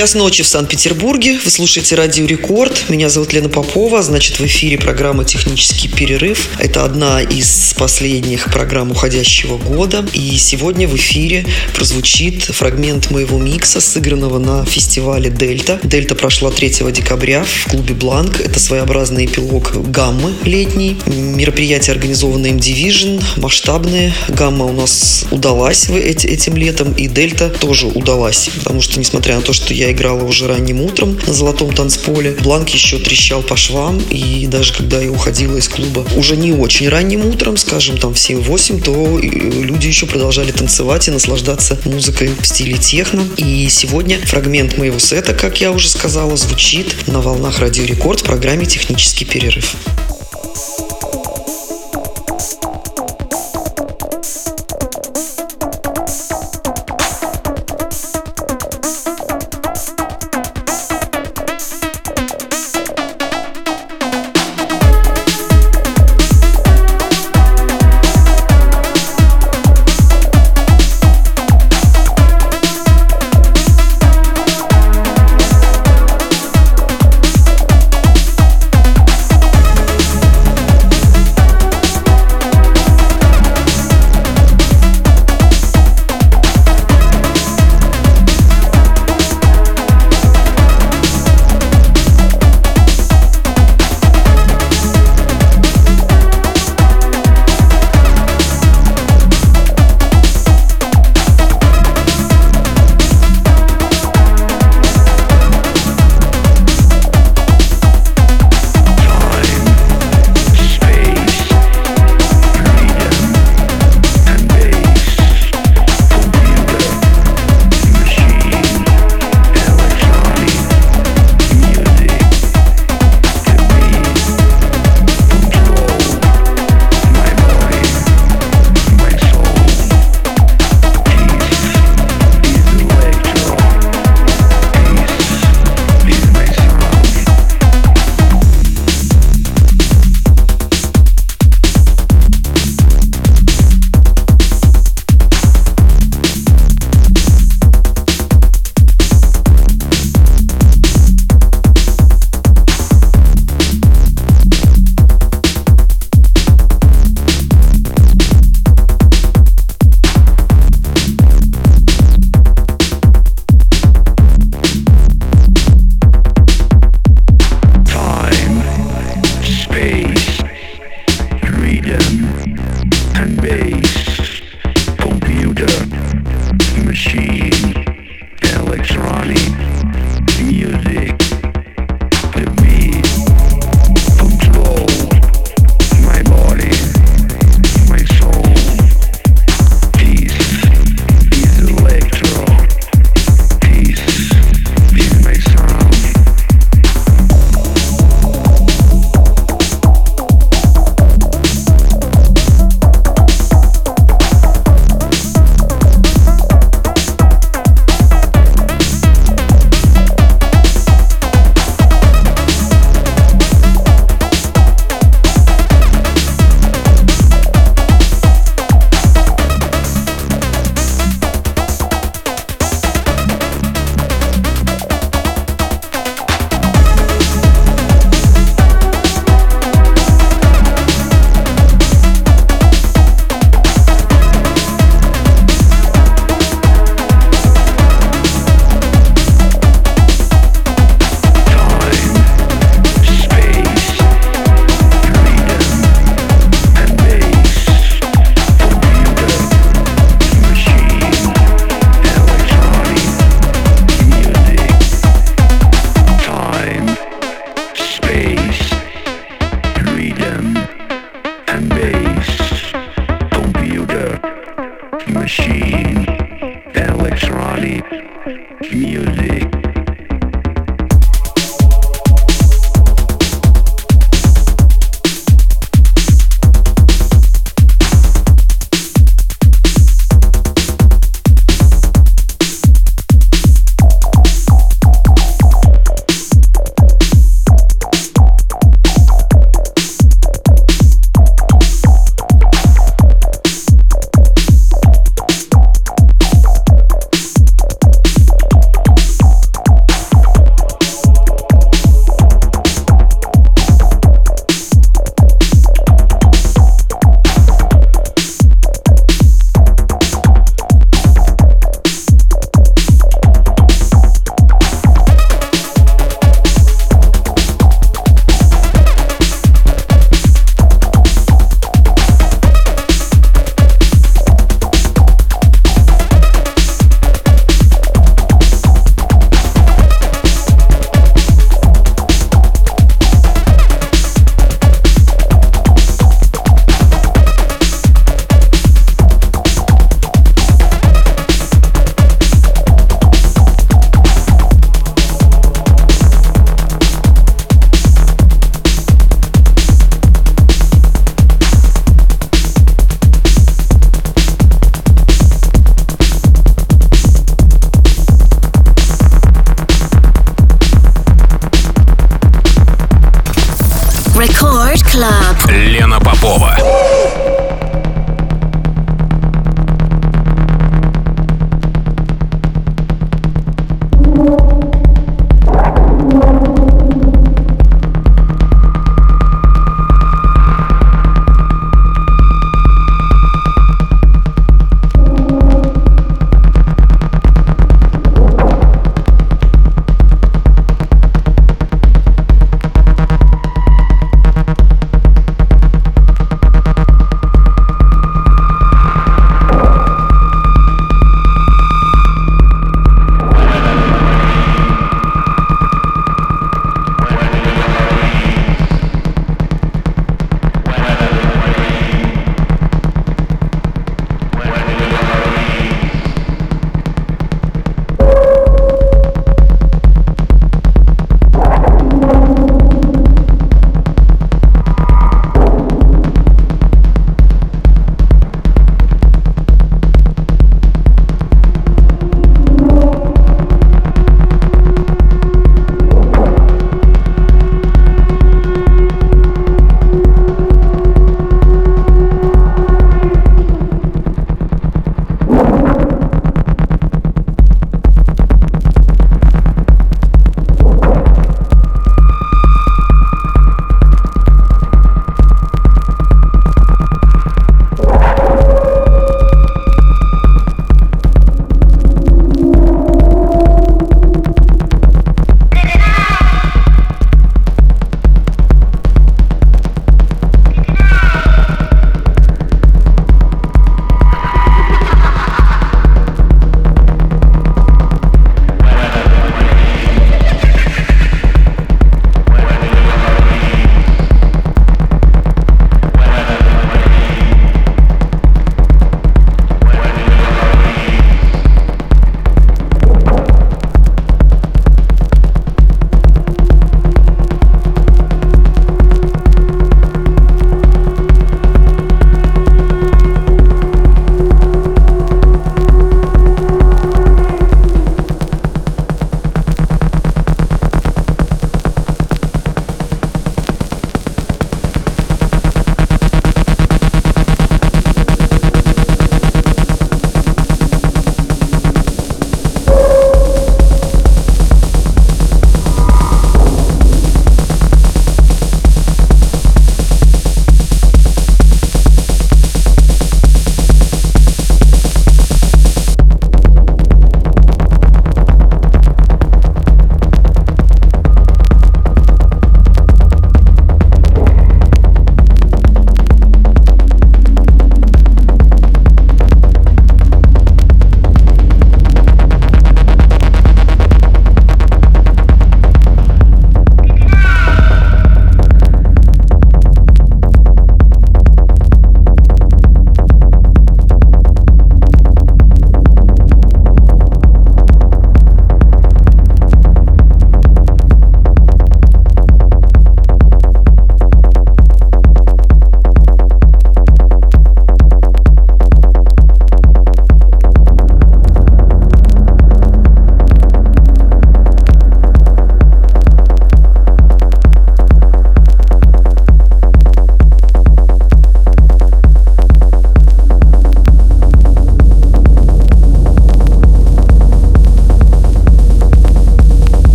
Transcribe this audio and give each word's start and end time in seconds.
Час 0.00 0.14
ночи 0.14 0.42
в 0.42 0.48
Санкт-Петербурге. 0.48 1.38
Вы 1.44 1.50
слушаете 1.50 1.94
Радио 1.94 2.24
Рекорд. 2.24 2.88
Меня 2.88 3.10
зовут 3.10 3.34
Лена 3.34 3.50
Попова. 3.50 4.02
Значит, 4.02 4.38
в 4.38 4.46
эфире 4.46 4.78
программа 4.78 5.26
«Технический 5.26 5.88
перерыв». 5.88 6.48
Это 6.58 6.86
одна 6.86 7.20
из 7.20 7.74
последних 7.76 8.46
программ 8.46 8.92
уходящего 8.92 9.58
года. 9.58 10.06
И 10.14 10.38
сегодня 10.38 10.88
в 10.88 10.96
эфире 10.96 11.44
прозвучит 11.74 12.44
фрагмент 12.44 13.10
моего 13.10 13.36
микса, 13.36 13.82
сыгранного 13.82 14.38
на 14.38 14.64
фестивале 14.64 15.28
«Дельта». 15.28 15.78
«Дельта» 15.82 16.14
прошла 16.14 16.50
3 16.50 16.90
декабря 16.92 17.44
в 17.44 17.70
клубе 17.70 17.92
«Бланк». 17.92 18.40
Это 18.40 18.58
своеобразный 18.58 19.26
эпилог 19.26 19.90
«Гаммы» 19.90 20.32
летний. 20.46 20.96
Мероприятие 21.04 21.92
организовано 21.92 22.46
им 22.46 22.56
Division, 22.56 23.22
масштабное. 23.36 24.14
«Гамма» 24.28 24.64
у 24.64 24.72
нас 24.72 25.26
удалась 25.30 25.90
этим 25.90 26.56
летом, 26.56 26.94
и 26.94 27.06
«Дельта» 27.06 27.50
тоже 27.50 27.86
удалась. 27.86 28.48
Потому 28.60 28.80
что, 28.80 28.98
несмотря 28.98 29.36
на 29.36 29.42
то, 29.42 29.52
что 29.52 29.74
я 29.74 29.89
играла 29.92 30.24
уже 30.24 30.46
ранним 30.46 30.80
утром 30.80 31.18
на 31.26 31.32
золотом 31.32 31.72
танцполе. 31.72 32.36
Бланк 32.42 32.68
еще 32.70 32.98
трещал 32.98 33.42
по 33.42 33.56
швам, 33.56 33.98
и 34.10 34.46
даже 34.46 34.72
когда 34.74 35.00
я 35.00 35.10
уходила 35.10 35.56
из 35.56 35.68
клуба 35.68 36.06
уже 36.16 36.36
не 36.36 36.52
очень 36.52 36.88
ранним 36.88 37.26
утром, 37.26 37.56
скажем, 37.56 37.98
там 37.98 38.14
в 38.14 38.16
7-8, 38.16 38.82
то 38.82 39.18
люди 39.18 39.86
еще 39.86 40.06
продолжали 40.06 40.52
танцевать 40.52 41.08
и 41.08 41.10
наслаждаться 41.10 41.78
музыкой 41.84 42.30
в 42.40 42.46
стиле 42.46 42.76
техно. 42.78 43.22
И 43.36 43.68
сегодня 43.68 44.18
фрагмент 44.24 44.78
моего 44.78 44.98
сета, 44.98 45.34
как 45.34 45.60
я 45.60 45.72
уже 45.72 45.88
сказала, 45.88 46.36
звучит 46.36 47.06
на 47.06 47.20
волнах 47.20 47.58
Радио 47.58 47.84
Рекорд 47.84 48.20
в 48.20 48.24
программе 48.24 48.66
«Технический 48.66 49.24
перерыв». 49.24 49.74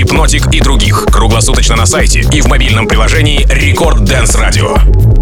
Hypnotic 0.00 0.50
и 0.52 0.60
других. 0.60 1.04
Круглосуточно 1.12 1.76
на 1.76 1.84
сайте 1.84 2.20
и 2.32 2.40
в 2.40 2.46
мобильном 2.46 2.88
приложении 2.88 3.46
Рекорд 3.50 4.00
Dance 4.00 4.34
Радио. 4.34 5.19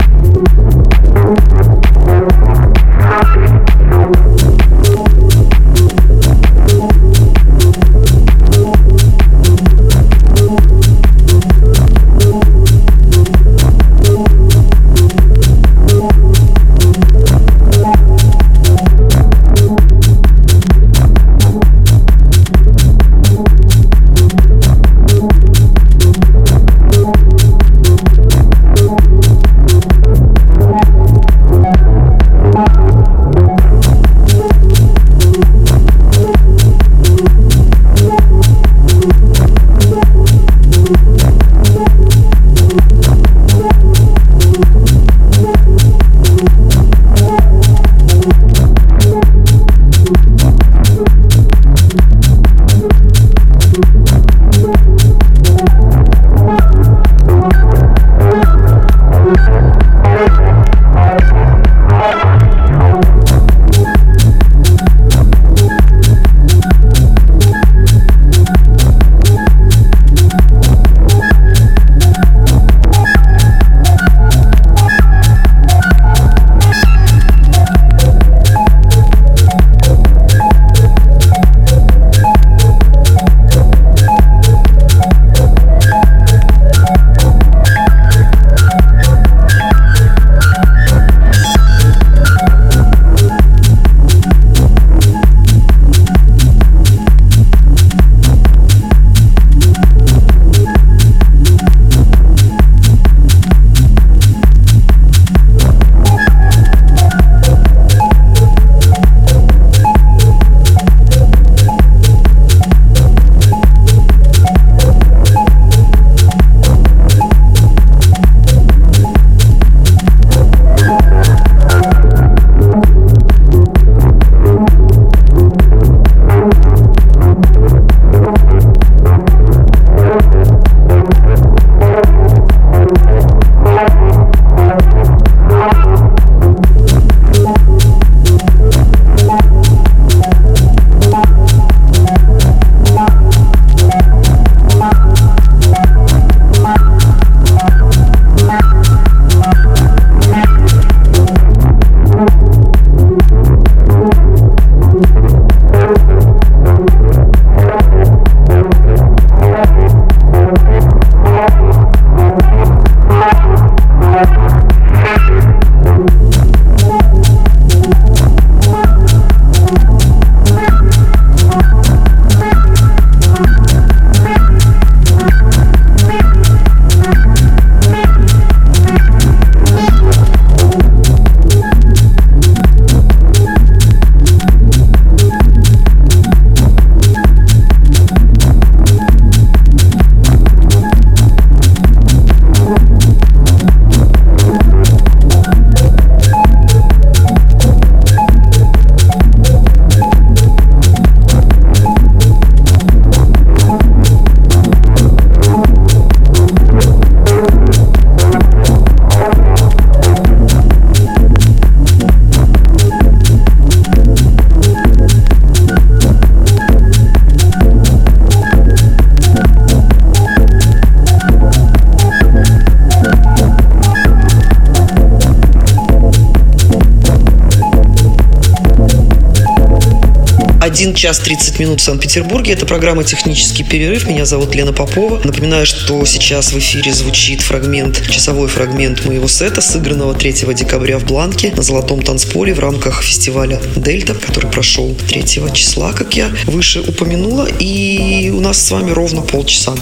1 230.79 230.95
час 230.95 231.19
30 231.19 231.59
минут 231.59 231.81
в 231.81 231.85
Санкт-Петербурге. 231.85 232.53
Это 232.53 232.65
программа 232.65 233.03
«Технический 233.03 233.65
перерыв». 233.65 234.07
Меня 234.07 234.25
зовут 234.25 234.55
Лена 234.55 234.73
Попова. 234.73 235.21
Напоминаю, 235.25 235.67
что 235.67 236.05
сейчас 236.05 236.53
в 236.53 236.59
эфире 236.61 236.93
звучит 236.93 237.41
фрагмент, 237.41 238.09
часовой 238.09 238.47
фрагмент 238.47 239.05
моего 239.05 239.27
сета, 239.27 239.61
сыгранного 239.61 240.15
3 240.15 240.55
декабря 240.55 241.01
в 241.01 241.05
Бланке 241.05 241.53
на 241.57 241.63
Золотом 241.63 242.01
танцполе 242.01 242.55
в 242.55 242.61
рамках 242.61 243.03
фестиваля 243.03 243.61
«Дельта», 243.75 244.15
который 244.15 244.53
прошел 244.53 244.95
3 245.09 245.25
числа, 245.53 245.93
как 245.93 246.15
я 246.15 246.31
выше 246.45 246.81
упомянула. 246.81 247.49
И 247.59 248.31
у 248.33 248.41
нас 248.41 248.65
с 248.65 248.71
вами 248.71 248.93
ровно 248.93 249.23
полчаса. 249.23 249.75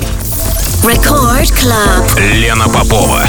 Record 0.82 1.52
Club. 1.52 2.36
Лена 2.40 2.70
Попова. 2.70 3.28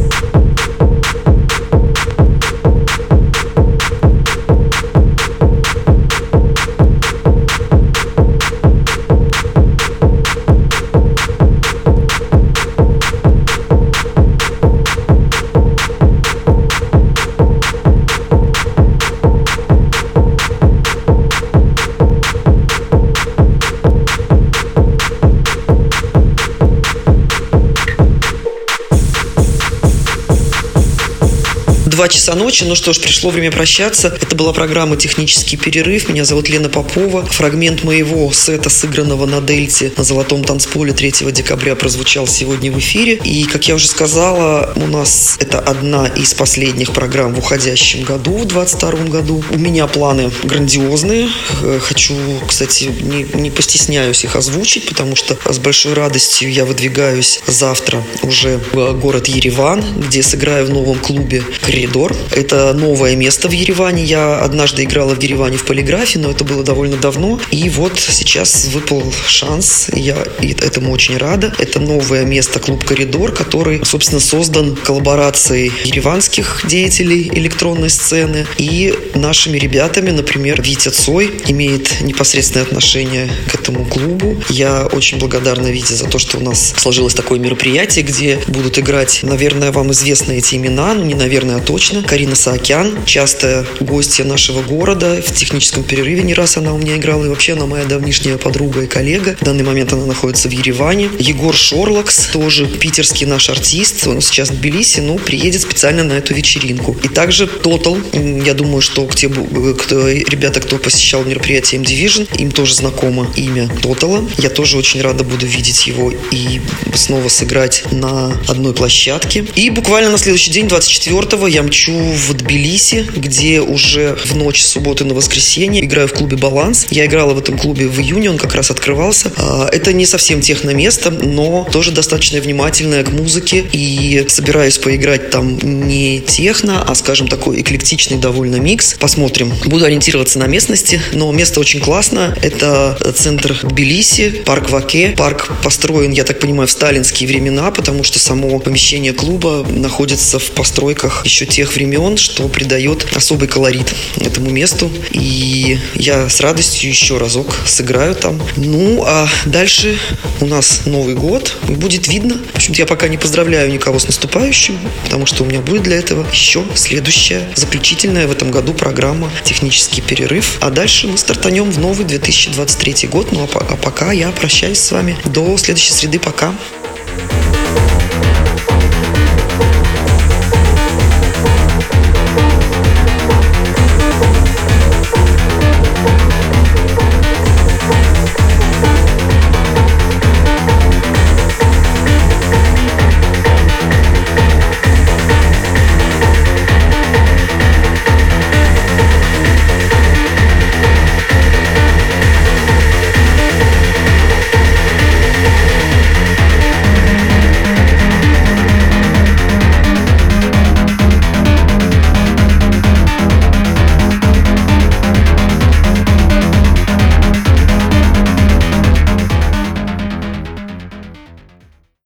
Два 32.01 32.07
часа 32.07 32.33
ночи. 32.33 32.63
Ну 32.63 32.73
что 32.73 32.93
ж, 32.93 32.99
пришло 32.99 33.29
время 33.29 33.51
прощаться. 33.51 34.07
Это 34.07 34.35
была 34.35 34.53
программа 34.53 34.97
«Технический 34.97 35.55
перерыв». 35.55 36.09
Меня 36.09 36.25
зовут 36.25 36.49
Лена 36.49 36.67
Попова. 36.67 37.23
Фрагмент 37.27 37.83
моего 37.83 38.33
сета, 38.33 38.71
сыгранного 38.71 39.27
на 39.27 39.39
Дельте 39.39 39.91
на 39.97 40.03
Золотом 40.03 40.43
танцполе 40.43 40.93
3 40.93 41.31
декабря, 41.31 41.75
прозвучал 41.75 42.25
сегодня 42.25 42.71
в 42.71 42.79
эфире. 42.79 43.19
И, 43.23 43.43
как 43.43 43.67
я 43.67 43.75
уже 43.75 43.87
сказала, 43.87 44.73
у 44.75 44.87
нас 44.87 45.35
это 45.37 45.59
одна 45.59 46.07
из 46.07 46.33
последних 46.33 46.91
программ 46.91 47.35
в 47.35 47.37
уходящем 47.37 48.01
году, 48.01 48.35
в 48.35 48.47
2022 48.47 48.91
году. 49.05 49.43
У 49.51 49.59
меня 49.59 49.85
планы 49.85 50.31
грандиозные. 50.43 51.29
Э, 51.61 51.79
хочу, 51.79 52.15
кстати, 52.47 52.85
не, 52.85 53.27
не 53.39 53.51
постесняюсь 53.51 54.23
их 54.23 54.35
озвучить, 54.35 54.87
потому 54.87 55.15
что 55.15 55.37
с 55.47 55.59
большой 55.59 55.93
радостью 55.93 56.51
я 56.51 56.65
выдвигаюсь 56.65 57.41
завтра 57.45 58.03
уже 58.23 58.59
в 58.73 58.93
город 58.93 59.27
Ереван, 59.27 59.83
где 59.99 60.23
сыграю 60.23 60.65
в 60.65 60.71
новом 60.71 60.97
клубе 60.97 61.43
«Коридор». 61.91 62.15
Это 62.31 62.73
новое 62.73 63.17
место 63.17 63.49
в 63.49 63.51
Ереване. 63.51 64.05
Я 64.05 64.39
однажды 64.39 64.83
играла 64.83 65.13
в 65.13 65.21
Ереване 65.21 65.57
в 65.57 65.65
полиграфе, 65.65 66.19
но 66.19 66.31
это 66.31 66.45
было 66.45 66.63
довольно 66.63 66.95
давно. 66.95 67.37
И 67.51 67.69
вот 67.69 67.99
сейчас 67.99 68.67
выпал 68.67 69.03
шанс. 69.27 69.89
Я 69.93 70.17
этому 70.39 70.93
очень 70.93 71.17
рада. 71.17 71.53
Это 71.59 71.81
новое 71.81 72.23
место 72.23 72.59
клуб 72.59 72.85
«Коридор», 72.85 73.33
который, 73.33 73.83
собственно, 73.83 74.21
создан 74.21 74.77
коллаборацией 74.77 75.71
ереванских 75.83 76.63
деятелей 76.65 77.29
электронной 77.33 77.89
сцены 77.89 78.45
и 78.57 78.93
нашими 79.13 79.57
ребятами. 79.57 80.11
Например, 80.11 80.61
Витя 80.61 80.89
Цой 80.89 81.41
имеет 81.47 81.99
непосредственное 82.01 82.65
отношение 82.65 83.29
к 83.51 83.55
этому 83.55 83.83
клубу. 83.85 84.41
Я 84.49 84.87
очень 84.93 85.19
благодарна 85.19 85.67
Вите 85.67 85.95
за 85.95 86.07
то, 86.07 86.19
что 86.19 86.37
у 86.37 86.41
нас 86.41 86.73
сложилось 86.77 87.15
такое 87.15 87.39
мероприятие, 87.39 88.05
где 88.05 88.39
будут 88.47 88.79
играть, 88.79 89.19
наверное, 89.23 89.71
вам 89.71 89.91
известны 89.91 90.37
эти 90.37 90.55
имена, 90.55 90.93
ну 90.93 91.03
не 91.03 91.15
наверное, 91.15 91.57
а 91.57 91.59
точно 91.59 91.80
точно. 91.81 92.03
Карина 92.03 92.35
Саакян, 92.35 93.05
частая 93.05 93.65
гостья 93.79 94.23
нашего 94.23 94.61
города. 94.61 95.19
В 95.19 95.33
техническом 95.33 95.83
перерыве 95.83 96.21
не 96.21 96.35
раз 96.35 96.55
она 96.57 96.75
у 96.75 96.77
меня 96.77 96.97
играла. 96.97 97.25
И 97.25 97.27
вообще 97.27 97.53
она 97.53 97.65
моя 97.65 97.85
давнишняя 97.85 98.37
подруга 98.37 98.83
и 98.83 98.87
коллега. 98.87 99.35
В 99.41 99.43
данный 99.43 99.63
момент 99.63 99.91
она 99.91 100.05
находится 100.05 100.47
в 100.47 100.51
Ереване. 100.51 101.09
Егор 101.17 101.55
Шорлакс, 101.55 102.27
тоже 102.27 102.67
питерский 102.67 103.25
наш 103.25 103.49
артист. 103.49 104.05
Он 104.05 104.21
сейчас 104.21 104.51
в 104.51 104.59
Тбилиси, 104.59 104.99
но 104.99 105.15
приедет 105.15 105.61
специально 105.61 106.03
на 106.03 106.13
эту 106.13 106.35
вечеринку. 106.35 106.95
И 107.03 107.07
также 107.07 107.45
Total. 107.45 108.45
Я 108.45 108.53
думаю, 108.53 108.81
что 108.81 109.07
те 109.07 109.27
кто, 109.27 110.07
ребята, 110.07 110.59
кто 110.59 110.77
посещал 110.77 111.23
мероприятие 111.23 111.79
M-Division, 111.79 112.27
им 112.37 112.51
тоже 112.51 112.75
знакомо 112.75 113.27
имя 113.35 113.63
Total. 113.81 114.29
Я 114.37 114.51
тоже 114.51 114.77
очень 114.77 115.01
рада 115.01 115.23
буду 115.23 115.47
видеть 115.47 115.87
его 115.87 116.13
и 116.29 116.61
снова 116.93 117.27
сыграть 117.27 117.85
на 117.91 118.37
одной 118.47 118.75
площадке. 118.75 119.47
И 119.55 119.71
буквально 119.71 120.11
на 120.11 120.19
следующий 120.19 120.51
день, 120.51 120.67
24-го, 120.67 121.47
я 121.47 121.63
мчу 121.71 121.93
в 121.93 122.33
Тбилиси, 122.33 123.07
где 123.15 123.61
уже 123.61 124.17
в 124.25 124.35
ночь 124.35 124.61
субботы 124.61 125.05
на 125.05 125.13
воскресенье 125.13 125.85
играю 125.85 126.09
в 126.09 126.13
клубе 126.13 126.35
«Баланс». 126.35 126.87
Я 126.89 127.05
играла 127.05 127.33
в 127.33 127.39
этом 127.39 127.57
клубе 127.57 127.87
в 127.87 127.97
июне, 127.97 128.29
он 128.29 128.37
как 128.37 128.55
раз 128.55 128.71
открывался. 128.71 129.31
А, 129.37 129.69
это 129.71 129.93
не 129.93 130.05
совсем 130.05 130.41
техно-место, 130.41 131.11
но 131.11 131.65
тоже 131.71 131.91
достаточно 131.91 132.41
внимательное 132.41 133.05
к 133.05 133.11
музыке. 133.13 133.63
И 133.71 134.25
собираюсь 134.27 134.79
поиграть 134.79 135.29
там 135.29 135.57
не 135.59 136.19
техно, 136.19 136.83
а, 136.85 136.93
скажем, 136.93 137.29
такой 137.29 137.61
эклектичный 137.61 138.17
довольно 138.17 138.57
микс. 138.57 138.95
Посмотрим. 138.99 139.53
Буду 139.63 139.85
ориентироваться 139.85 140.39
на 140.39 140.47
местности, 140.47 141.01
но 141.13 141.31
место 141.31 141.61
очень 141.61 141.79
классно. 141.79 142.37
Это 142.41 142.97
центр 143.15 143.57
Тбилиси, 143.63 144.41
парк 144.45 144.71
Ваке. 144.71 145.13
Парк 145.15 145.53
построен, 145.63 146.11
я 146.11 146.25
так 146.25 146.41
понимаю, 146.41 146.67
в 146.67 146.71
сталинские 146.71 147.29
времена, 147.29 147.71
потому 147.71 148.03
что 148.03 148.19
само 148.19 148.59
помещение 148.59 149.13
клуба 149.13 149.65
находится 149.69 150.37
в 150.37 150.51
постройках 150.51 151.23
еще 151.23 151.45
тех 151.45 151.60
тех 151.61 151.75
времен, 151.75 152.17
что 152.17 152.47
придает 152.47 153.05
особый 153.15 153.47
колорит 153.47 153.93
этому 154.19 154.49
месту. 154.49 154.91
И 155.11 155.77
я 155.93 156.27
с 156.27 156.39
радостью 156.39 156.89
еще 156.89 157.19
разок 157.19 157.55
сыграю 157.67 158.15
там. 158.15 158.41
Ну, 158.55 159.03
а 159.05 159.29
дальше 159.45 159.95
у 160.39 160.47
нас 160.47 160.87
Новый 160.87 161.13
год. 161.13 161.55
Будет 161.67 162.07
видно. 162.07 162.41
В 162.53 162.55
общем-то, 162.55 162.79
я 162.79 162.87
пока 162.87 163.07
не 163.09 163.17
поздравляю 163.17 163.71
никого 163.71 163.99
с 163.99 164.07
наступающим, 164.07 164.79
потому 165.03 165.27
что 165.27 165.43
у 165.43 165.45
меня 165.45 165.61
будет 165.61 165.83
для 165.83 165.97
этого 165.97 166.25
еще 166.31 166.63
следующая, 166.73 167.47
заключительная 167.53 168.25
в 168.25 168.31
этом 168.31 168.49
году 168.49 168.73
программа 168.73 169.29
«Технический 169.43 170.01
перерыв». 170.01 170.57
А 170.61 170.71
дальше 170.71 171.05
мы 171.05 171.17
стартанем 171.19 171.69
в 171.69 171.77
новый 171.77 172.07
2023 172.07 173.07
год. 173.07 173.31
Ну, 173.31 173.47
а, 173.53 173.65
а 173.69 173.75
пока 173.75 174.11
я 174.11 174.31
прощаюсь 174.31 174.79
с 174.79 174.91
вами 174.91 175.15
до 175.25 175.55
следующей 175.57 175.93
среды. 175.93 176.17
Пока. 176.17 176.55